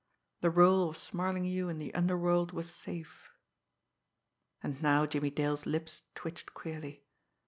The 0.39 0.49
rôle 0.49 0.89
of 0.89 0.97
"Smarlinghue" 0.97 1.69
in 1.69 1.77
the 1.77 1.93
underworld 1.93 2.53
was 2.53 2.73
safe. 2.73 3.29
And 4.63 4.81
now 4.81 5.05
Jimmie 5.05 5.29
Dale's 5.29 5.67
lips 5.67 6.01
twitched 6.15 6.55
queerly. 6.55 7.03